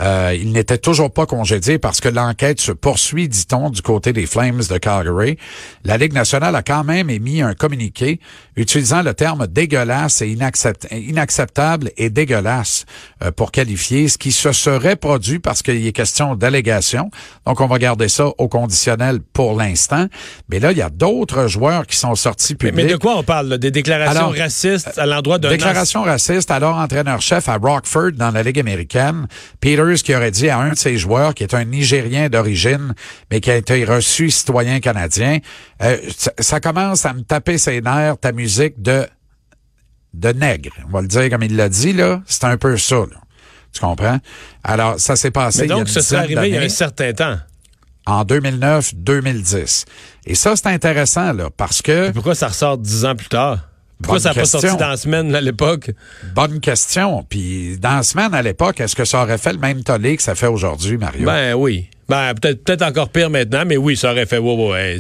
euh, 0.01 0.35
il 0.37 0.51
n'était 0.51 0.77
toujours 0.77 1.13
pas 1.13 1.25
congédié 1.25 1.79
parce 1.79 2.01
que 2.01 2.09
l'enquête 2.09 2.59
se 2.59 2.73
poursuit, 2.73 3.29
dit-on, 3.29 3.69
du 3.69 3.81
côté 3.81 4.11
des 4.11 4.25
Flames 4.25 4.61
de 4.69 4.77
Calgary. 4.77 5.37
La 5.85 5.97
Ligue 5.97 6.13
nationale 6.13 6.53
a 6.53 6.61
quand 6.61 6.83
même 6.83 7.09
émis 7.09 7.41
un 7.41 7.53
communiqué 7.53 8.19
utilisant 8.57 9.01
le 9.01 9.13
terme 9.13 9.47
dégueulasse 9.47 10.21
et 10.21 10.37
inacceptable 10.91 11.91
et 11.95 12.09
dégueulasse 12.09 12.85
euh, 13.23 13.31
pour 13.31 13.53
qualifier 13.53 14.09
ce 14.09 14.17
qui 14.17 14.33
se 14.33 14.51
serait 14.51 14.97
produit 14.97 15.39
parce 15.39 15.61
qu'il 15.61 15.87
est 15.87 15.93
question 15.93 16.35
d'allégation. 16.35 17.11
Donc, 17.45 17.61
on 17.61 17.67
va 17.67 17.79
garder 17.79 18.09
ça 18.09 18.27
au 18.37 18.49
pour 19.33 19.57
l'instant. 19.57 20.07
Mais 20.49 20.59
là, 20.59 20.71
il 20.71 20.77
y 20.77 20.81
a 20.81 20.89
d'autres 20.89 21.47
joueurs 21.47 21.85
qui 21.87 21.97
sont 21.97 22.15
sortis 22.15 22.55
publics. 22.55 22.85
Mais, 22.85 22.91
de 22.91 22.97
quoi 22.97 23.17
on 23.17 23.23
parle? 23.23 23.57
Des 23.57 23.71
déclarations 23.71 24.29
racistes 24.29 24.97
à 24.97 25.05
l'endroit 25.05 25.37
d'un... 25.37 25.49
Déclarations 25.49 26.03
racistes, 26.03 26.51
alors 26.51 26.77
entraîneur-chef 26.77 27.49
à 27.49 27.57
Rockford 27.57 28.13
dans 28.13 28.31
la 28.31 28.43
Ligue 28.43 28.59
américaine. 28.59 29.27
Peters 29.59 30.03
qui 30.03 30.15
aurait 30.15 30.31
dit 30.31 30.49
à 30.49 30.59
un 30.59 30.71
de 30.71 30.77
ses 30.77 30.97
joueurs, 30.97 31.33
qui 31.33 31.43
est 31.43 31.53
un 31.53 31.65
Nigérien 31.65 32.29
d'origine, 32.29 32.93
mais 33.31 33.39
qui 33.39 33.51
a 33.51 33.55
été 33.55 33.83
reçu 33.85 34.29
citoyen 34.29 34.79
canadien, 34.79 35.39
euh, 35.81 35.97
ça, 36.39 36.59
commence 36.59 37.05
à 37.05 37.13
me 37.13 37.21
taper 37.21 37.57
ses 37.57 37.81
nerfs, 37.81 38.17
ta 38.19 38.31
musique 38.31 38.81
de 38.81 39.05
de 40.13 40.29
nègre. 40.29 40.73
On 40.87 40.91
va 40.91 41.01
le 41.01 41.07
dire 41.07 41.27
comme 41.29 41.41
il 41.41 41.55
l'a 41.55 41.69
dit, 41.69 41.91
là. 41.91 42.21
C'est 42.27 42.43
un 42.43 42.57
peu 42.57 42.77
ça, 42.77 42.97
là. 42.97 43.17
Tu 43.73 43.81
comprends? 43.81 44.19
Alors, 44.63 44.99
ça 44.99 45.15
s'est 45.15 45.31
passé. 45.31 45.63
Mais 45.63 45.67
donc, 45.67 45.89
ça 45.89 46.01
serait 46.01 46.21
arrivé 46.21 46.49
il 46.49 46.53
y 46.53 46.57
a 46.57 46.61
un 46.61 46.69
certain 46.69 47.11
temps 47.13 47.37
en 48.05 48.23
2009-2010. 48.23 49.85
Et 50.25 50.35
ça, 50.35 50.55
c'est 50.55 50.67
intéressant, 50.67 51.33
là, 51.33 51.49
parce 51.55 51.81
que... 51.81 52.11
pourquoi 52.11 52.35
ça 52.35 52.47
ressort 52.47 52.77
dix 52.77 53.05
ans 53.05 53.15
plus 53.15 53.29
tard? 53.29 53.59
Pourquoi 54.01 54.19
ça 54.19 54.29
n'a 54.29 54.35
pas 54.35 54.45
sorti 54.45 54.67
dans 54.77 54.89
la 54.89 54.97
semaine 54.97 55.33
à 55.33 55.39
l'époque? 55.39 55.91
Bonne 56.35 56.59
question. 56.59 57.25
Puis 57.27 57.77
dans 57.79 57.97
la 57.97 58.03
semaine 58.03 58.33
à 58.33 58.41
l'époque, 58.41 58.81
est-ce 58.81 58.95
que 58.95 59.05
ça 59.05 59.23
aurait 59.23 59.37
fait 59.37 59.53
le 59.53 59.59
même 59.59 59.81
tollé 59.83 60.17
que 60.17 60.23
ça 60.23 60.35
fait 60.35 60.47
aujourd'hui, 60.47 60.97
Mario? 60.97 61.25
Ben 61.25 61.53
oui. 61.53 61.87
Ben 62.09 62.33
peut-être 62.33 62.65
peut-être 62.65 62.81
encore 62.81 63.09
pire 63.09 63.29
maintenant, 63.29 63.63
mais 63.65 63.77
oui, 63.77 63.95
ça 63.95 64.11
aurait 64.11 64.25
fait. 64.25 64.39
Ouais, 64.39 64.55
ouais, 64.55 64.99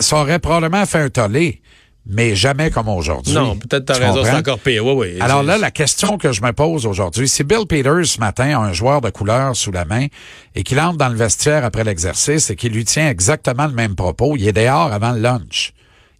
ça 0.00 0.16
aurait 0.16 0.38
probablement 0.38 0.84
fait 0.84 0.98
un 0.98 1.08
tollé 1.08 1.62
mais 2.04 2.34
jamais 2.34 2.70
comme 2.70 2.88
aujourd'hui. 2.88 3.34
Non, 3.34 3.56
peut-être 3.56 3.84
t'as 3.84 3.98
raison, 3.98 4.24
c'est 4.24 4.34
encore 4.34 4.58
pire. 4.58 4.84
Oui, 4.84 4.92
oui. 4.92 5.20
Alors 5.20 5.42
là, 5.42 5.56
la 5.58 5.70
question 5.70 6.18
que 6.18 6.32
je 6.32 6.42
me 6.42 6.52
pose 6.52 6.86
aujourd'hui, 6.86 7.28
si 7.28 7.44
Bill 7.44 7.66
Peters 7.68 8.06
ce 8.06 8.18
matin 8.18 8.58
a 8.58 8.62
un 8.62 8.72
joueur 8.72 9.00
de 9.00 9.10
couleur 9.10 9.54
sous 9.54 9.70
la 9.70 9.84
main 9.84 10.06
et 10.54 10.64
qu'il 10.64 10.80
entre 10.80 10.98
dans 10.98 11.08
le 11.08 11.16
vestiaire 11.16 11.64
après 11.64 11.84
l'exercice 11.84 12.50
et 12.50 12.56
qu'il 12.56 12.72
lui 12.72 12.84
tient 12.84 13.08
exactement 13.08 13.66
le 13.66 13.72
même 13.72 13.94
propos, 13.94 14.36
il 14.36 14.48
est 14.48 14.52
dehors 14.52 14.92
avant 14.92 15.12
le 15.12 15.20
lunch. 15.20 15.72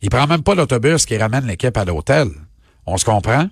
Il 0.02 0.10
prend 0.10 0.26
même 0.26 0.42
pas 0.42 0.54
l'autobus 0.54 1.06
qui 1.06 1.16
ramène 1.16 1.46
l'équipe 1.46 1.76
à 1.76 1.84
l'hôtel. 1.84 2.28
On 2.86 2.96
se 2.96 3.04
comprend? 3.04 3.48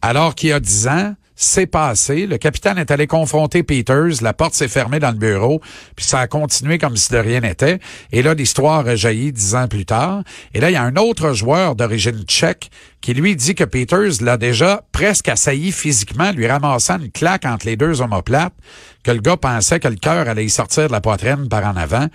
Alors 0.00 0.34
qu'il 0.34 0.50
y 0.50 0.52
a 0.52 0.60
dix 0.60 0.88
ans, 0.88 1.14
c'est 1.34 1.66
passé. 1.66 2.26
Le 2.26 2.38
capitaine 2.38 2.78
est 2.78 2.90
allé 2.90 3.06
confronter 3.06 3.62
Peters. 3.62 4.22
La 4.22 4.32
porte 4.32 4.54
s'est 4.54 4.68
fermée 4.68 5.00
dans 5.00 5.10
le 5.10 5.18
bureau. 5.18 5.60
Puis 5.96 6.04
ça 6.04 6.20
a 6.20 6.26
continué 6.26 6.78
comme 6.78 6.96
si 6.96 7.12
de 7.12 7.18
rien 7.18 7.40
n'était. 7.40 7.78
Et 8.12 8.22
là, 8.22 8.34
l'histoire 8.34 8.86
a 8.86 8.96
jailli 8.96 9.32
dix 9.32 9.54
ans 9.54 9.68
plus 9.68 9.86
tard. 9.86 10.22
Et 10.54 10.60
là, 10.60 10.70
il 10.70 10.74
y 10.74 10.76
a 10.76 10.82
un 10.82 10.96
autre 10.96 11.32
joueur 11.32 11.74
d'origine 11.74 12.22
tchèque 12.24 12.70
qui 13.02 13.14
lui 13.14 13.34
dit 13.34 13.56
que 13.56 13.64
Peters 13.64 14.22
l'a 14.22 14.36
déjà 14.36 14.84
presque 14.92 15.28
assailli 15.28 15.72
physiquement, 15.72 16.30
lui 16.30 16.46
ramassant 16.46 16.98
une 17.00 17.10
claque 17.10 17.44
entre 17.44 17.66
les 17.66 17.76
deux 17.76 18.00
omoplates, 18.00 18.54
que 19.02 19.10
le 19.10 19.20
gars 19.20 19.36
pensait 19.36 19.80
que 19.80 19.88
le 19.88 19.96
cœur 19.96 20.28
allait 20.28 20.44
y 20.44 20.50
sortir 20.50 20.86
de 20.86 20.92
la 20.92 21.00
poitrine 21.00 21.48
par 21.48 21.64
en 21.66 21.76
avant, 21.76 22.06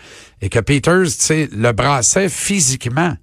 et 0.42 0.48
que 0.48 0.60
Peters, 0.60 1.10
tu 1.20 1.50
le 1.54 1.72
brassait 1.74 2.30
physiquement. 2.30 3.14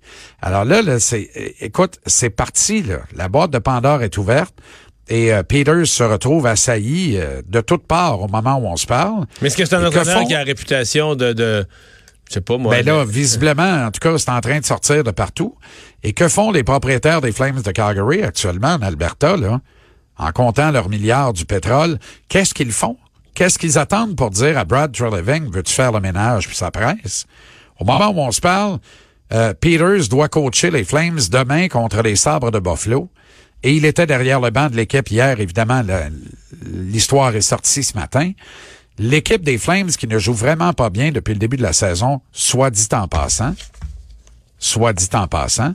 Alors 0.43 0.67
là, 0.67 0.83
là 0.83 1.01
c'est, 1.01 1.31
écoute, 1.61 1.99
c'est 2.05 2.29
parti. 2.29 2.85
La 3.15 3.29
boîte 3.29 3.51
de 3.51 3.59
Pandore 3.59 4.03
est 4.03 4.19
ouverte. 4.19 4.55
Et 5.09 5.33
euh, 5.33 5.43
Peters 5.43 5.87
se 5.87 6.03
retrouve 6.03 6.47
assailli 6.47 7.17
euh, 7.17 7.43
de 7.47 7.61
toutes 7.61 7.87
parts 7.87 8.21
au 8.21 8.29
moment 8.29 8.57
où 8.57 8.67
on 8.67 8.77
se 8.77 8.87
parle. 8.87 9.27
Mais 9.43 9.49
est-ce 9.49 9.57
que 9.57 9.65
c'est 9.65 9.75
un 9.75 9.87
entraîneur 9.87 10.25
qui 10.25 10.35
a 10.35 10.39
la 10.39 10.45
réputation 10.45 11.15
de, 11.15 11.33
de 11.33 11.67
je 12.29 12.35
sais 12.35 12.41
pas 12.41 12.57
moi. 12.57 12.75
Ben 12.75 12.87
là, 12.87 13.05
visiblement, 13.05 13.85
en 13.85 13.91
tout 13.91 14.01
cas, 14.01 14.17
c'est 14.19 14.31
en 14.31 14.41
train 14.41 14.59
de 14.59 14.65
sortir 14.65 15.05
de 15.05 15.11
partout. 15.11 15.57
Et 16.03 16.13
que 16.13 16.29
font 16.29 16.51
les 16.51 16.65
propriétaires 16.65 17.21
des 17.21 17.33
Flames 17.33 17.61
de 17.61 17.71
Calgary 17.71 18.23
actuellement 18.23 18.75
en 18.75 18.83
Alberta, 18.83 19.37
là, 19.37 19.61
en 20.17 20.33
comptant 20.33 20.71
leurs 20.71 20.89
milliards 20.89 21.33
du 21.33 21.45
pétrole? 21.45 21.99
Qu'est-ce 22.29 22.55
qu'ils 22.55 22.73
font? 22.73 22.97
Qu'est-ce 23.35 23.59
qu'ils 23.59 23.79
attendent 23.79 24.17
pour 24.17 24.31
dire 24.31 24.57
à 24.57 24.65
Brad 24.65 24.93
Treleving, 24.93 25.51
veux-tu 25.51 25.73
faire 25.73 25.93
le 25.93 26.01
ménage 26.01 26.47
puis 26.47 26.57
sa 26.57 26.71
presse? 26.71 27.27
Au 27.81 27.85
moment 27.85 28.11
où 28.11 28.21
on 28.21 28.31
se 28.31 28.41
parle, 28.41 28.79
euh, 29.33 29.53
Peters 29.55 30.09
doit 30.09 30.29
coacher 30.29 30.71
les 30.71 30.85
Flames 30.85 31.19
demain 31.31 31.69
contre 31.69 32.01
les 32.03 32.15
Sabres 32.15 32.53
de 32.53 32.61
Buffalo. 32.61 33.09
Et 33.65 33.73
il 33.73 33.87
était 33.87 34.07
derrière 34.07 34.41
le 34.41 34.51
banc 34.51 34.69
de 34.69 34.77
l'équipe 34.77 35.11
hier, 35.11 35.41
évidemment, 35.41 35.83
l'histoire 36.67 37.35
est 37.35 37.41
sortie 37.41 37.83
ce 37.83 37.97
matin. 37.97 38.31
L'équipe 38.99 39.43
des 39.43 39.57
Flames 39.57 39.89
qui 39.89 40.07
ne 40.07 40.19
joue 40.19 40.35
vraiment 40.35 40.75
pas 40.75 40.91
bien 40.91 41.11
depuis 41.11 41.33
le 41.33 41.39
début 41.39 41.57
de 41.57 41.63
la 41.63 41.73
saison, 41.73 42.21
soit 42.31 42.71
dit 42.71 42.87
en 42.93 43.09
passant, 43.09 43.55
soit 44.59 44.93
dit 44.93 45.09
en 45.15 45.27
passant. 45.29 45.75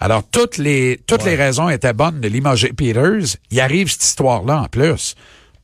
Alors, 0.00 0.22
toutes 0.30 0.58
les 0.58 1.00
toutes 1.06 1.24
les 1.24 1.34
raisons 1.34 1.70
étaient 1.70 1.94
bonnes 1.94 2.20
de 2.20 2.28
limoger 2.28 2.74
Peters. 2.74 3.38
Il 3.50 3.58
arrive 3.58 3.90
cette 3.90 4.04
histoire-là 4.04 4.60
en 4.60 4.66
plus. 4.66 5.14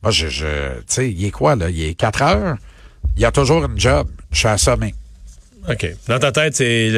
Moi, 0.01 0.11
je, 0.11 0.27
je 0.29 0.79
tu 0.79 0.83
sais, 0.87 1.11
il 1.11 1.25
est 1.25 1.31
quoi, 1.31 1.55
là? 1.55 1.69
Il 1.69 1.81
est 1.81 1.93
4 1.93 2.21
heures? 2.23 2.57
Il 3.15 3.21
y 3.21 3.25
a 3.25 3.31
toujours 3.31 3.65
une 3.65 3.79
job. 3.79 4.09
Je 4.31 4.39
suis 4.39 4.47
assommé. 4.47 4.95
OK. 5.69 5.85
Dans 6.07 6.19
ta 6.19 6.31
tête, 6.31 6.55
c'est 6.55 6.89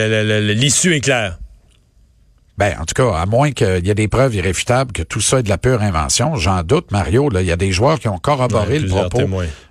l'issue 0.55 0.95
est 0.95 1.01
claire. 1.01 1.37
Ben, 2.59 2.75
en 2.77 2.83
tout 2.83 2.93
cas, 2.93 3.15
à 3.15 3.25
moins 3.25 3.51
qu'il 3.51 3.87
y 3.87 3.89
ait 3.89 3.95
des 3.95 4.09
preuves 4.09 4.35
irréfutables 4.35 4.91
que 4.91 5.01
tout 5.01 5.21
ça 5.21 5.39
est 5.39 5.43
de 5.43 5.49
la 5.49 5.57
pure 5.57 5.81
invention, 5.81 6.35
j'en 6.35 6.61
doute, 6.61 6.91
Mario. 6.91 7.29
Là, 7.29 7.39
il 7.41 7.47
y 7.47 7.53
a 7.53 7.55
des 7.55 7.71
joueurs 7.71 8.01
qui 8.01 8.09
ont 8.09 8.17
corroboré 8.17 8.79
le 8.79 8.89
propos 8.89 9.21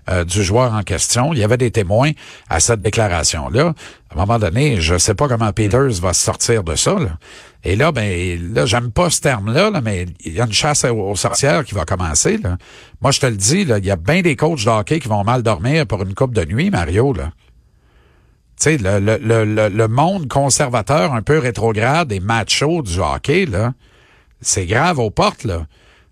euh, 0.09 0.25
du 0.25 0.43
joueur 0.43 0.73
en 0.73 0.83
question. 0.83 1.35
Il 1.35 1.39
y 1.39 1.45
avait 1.45 1.59
des 1.59 1.71
témoins 1.71 2.13
à 2.49 2.61
cette 2.61 2.81
déclaration-là. 2.81 3.75
À 4.09 4.15
un 4.15 4.17
moment 4.17 4.39
donné, 4.39 4.81
je 4.81 4.97
sais 4.97 5.13
pas 5.13 5.29
comment 5.29 5.53
Peters 5.53 6.01
va 6.01 6.15
se 6.15 6.25
sortir 6.25 6.65
de 6.65 6.77
ça. 6.77 6.95
Là. 6.95 7.19
Et 7.63 7.77
là, 7.77 7.93
ben, 7.93 8.55
là, 8.55 8.65
j'aime 8.65 8.91
pas 8.91 9.11
ce 9.11 9.21
terme-là, 9.21 9.69
là, 9.69 9.83
mais 9.83 10.07
il 10.25 10.33
y 10.33 10.41
a 10.41 10.47
une 10.47 10.53
chasse 10.55 10.87
aux, 10.87 11.15
sorcières 11.15 11.67
qui 11.67 11.75
va 11.75 11.85
commencer. 11.85 12.39
Là. 12.39 12.57
Moi, 13.03 13.11
je 13.11 13.21
te 13.21 13.27
le 13.27 13.37
dis, 13.37 13.67
il 13.69 13.85
y 13.85 13.91
a 13.91 13.97
bien 13.97 14.23
des 14.23 14.35
coachs 14.35 14.65
de 14.65 14.71
hockey 14.71 14.99
qui 14.99 15.09
vont 15.09 15.25
mal 15.25 15.43
dormir 15.43 15.87
pour 15.87 16.03
une 16.05 16.15
coupe 16.15 16.33
de 16.33 16.47
nuit, 16.47 16.71
Mario. 16.71 17.13
Là 17.13 17.33
sais, 18.59 18.77
le, 18.79 18.99
le, 18.99 19.45
le, 19.45 19.69
le, 19.69 19.89
monde 19.89 20.29
conservateur 20.29 21.13
un 21.13 21.23
peu 21.23 21.39
rétrograde 21.39 22.13
et 22.13 22.21
macho 22.21 22.83
du 22.83 22.99
hockey, 22.99 23.47
là, 23.47 23.73
c'est 24.41 24.67
grave 24.67 24.99
aux 24.99 25.11
portes, 25.11 25.45
là. 25.45 25.67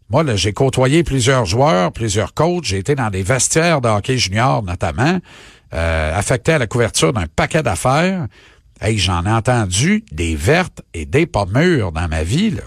Moi, 0.08 0.22
là, 0.22 0.36
j'ai 0.36 0.52
côtoyé 0.52 1.02
plusieurs 1.02 1.46
joueurs, 1.46 1.90
plusieurs 1.90 2.32
coachs. 2.32 2.64
J'ai 2.64 2.78
été 2.78 2.94
dans 2.94 3.10
des 3.10 3.24
vestiaires 3.24 3.80
de 3.80 3.88
hockey 3.88 4.18
junior, 4.18 4.62
notamment, 4.62 5.18
euh, 5.74 6.16
affecté 6.16 6.52
à 6.52 6.58
la 6.58 6.68
couverture 6.68 7.12
d'un 7.12 7.26
paquet 7.26 7.64
d'affaires. 7.64 8.26
Hey, 8.80 8.98
j'en 8.98 9.26
ai 9.26 9.32
entendu 9.32 10.04
des 10.12 10.36
vertes 10.36 10.82
et 10.94 11.06
des 11.06 11.26
pas 11.26 11.46
mûres 11.46 11.90
dans 11.90 12.08
ma 12.08 12.22
vie, 12.22 12.50
là. 12.50 12.62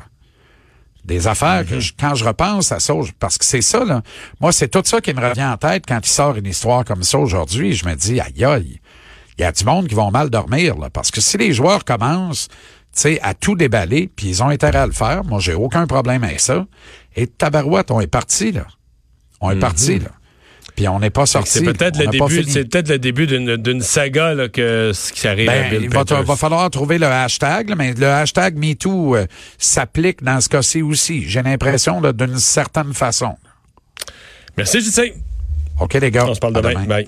Des 1.05 1.27
affaires 1.27 1.65
que 1.65 1.75
mm-hmm. 1.75 1.93
quand 1.97 2.15
je 2.15 2.25
repense 2.25 2.73
à 2.73 2.79
ça, 2.79 2.93
parce 3.19 3.37
que 3.37 3.45
c'est 3.45 3.61
ça, 3.61 3.85
là. 3.85 4.01
Moi, 4.41 4.51
c'est 4.51 4.67
tout 4.67 4.81
ça 4.83 4.99
qui 4.99 5.13
me 5.13 5.21
revient 5.25 5.45
en 5.45 5.55
tête 5.55 5.85
quand 5.87 5.99
il 6.03 6.09
sort 6.09 6.35
une 6.35 6.45
histoire 6.45 6.83
comme 6.83 7.03
ça 7.03 7.19
aujourd'hui. 7.19 7.71
Je 7.73 7.85
me 7.87 7.95
dis, 7.95 8.19
aïe, 8.19 8.43
aïe 8.43 8.81
il 9.39 9.43
y 9.43 9.45
a 9.45 9.51
du 9.53 9.63
monde 9.63 9.87
qui 9.87 9.95
vont 9.95 10.11
mal 10.11 10.29
dormir, 10.29 10.77
là, 10.77 10.89
parce 10.89 11.11
que 11.11 11.21
si 11.21 11.37
les 11.37 11.53
joueurs 11.53 11.85
commencent 11.85 12.49
à 13.21 13.33
tout 13.33 13.55
déballer, 13.55 14.09
puis 14.13 14.27
ils 14.27 14.43
ont 14.43 14.49
intérêt 14.49 14.79
à 14.79 14.85
le 14.85 14.91
faire, 14.91 15.23
moi, 15.23 15.39
j'ai 15.39 15.53
aucun 15.53 15.87
problème 15.87 16.25
avec 16.25 16.41
ça. 16.41 16.65
Et 17.15 17.25
tabarouette, 17.27 17.89
on 17.91 18.01
est 18.01 18.07
parti, 18.07 18.51
là. 18.51 18.67
On 19.39 19.51
est 19.51 19.55
mhm. 19.55 19.61
parti, 19.61 19.99
là. 19.99 20.09
Puis 20.75 20.87
on 20.87 20.99
n'est 20.99 21.09
pas 21.09 21.25
sorti. 21.25 21.49
C'est 21.51 21.63
peut-être 21.63 21.97
le 21.97 22.07
début, 22.07 22.43
c'est 22.43 22.65
peut-être 22.65 22.89
le 22.89 22.99
début 22.99 23.27
d'une 23.27 23.81
saga 23.81 24.33
là, 24.33 24.47
que 24.47 24.91
ce 24.93 25.11
qui 25.11 25.27
arrive 25.27 25.47
ben, 25.47 25.73
Il 25.73 25.89
va, 25.89 26.35
falloir 26.35 26.69
trouver 26.69 26.97
le 26.97 27.07
hashtag, 27.07 27.73
mais 27.77 27.93
le 27.93 28.07
hashtag 28.07 28.57
MeToo 28.57 29.15
euh, 29.15 29.25
s'applique 29.57 30.23
dans 30.23 30.39
ce 30.39 30.47
cas-ci 30.47 30.81
aussi. 30.81 31.27
J'ai 31.27 31.41
l'impression 31.41 32.01
d'une 32.01 32.37
certaine 32.37 32.93
façon. 32.93 33.35
Merci, 34.55 34.81
sais. 34.81 35.15
OK, 35.81 35.95
les 35.95 36.11
gars. 36.11 36.25
On 36.27 36.33
se 36.33 36.39
parle 36.39 36.53
demain. 36.53 36.85
Bye. 36.85 37.07